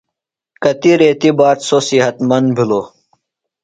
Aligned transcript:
کتیۡ 0.63 0.97
ریتی 0.99 1.29
باد 1.37 1.57
سوۡ 1.67 1.83
صحت 1.87 2.15
مند 2.29 2.49
بِھلوۡ۔ 2.55 2.85